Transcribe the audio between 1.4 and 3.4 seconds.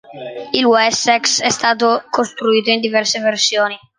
è stato costruito in diverse